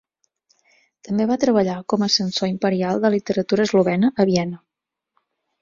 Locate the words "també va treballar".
1.07-1.75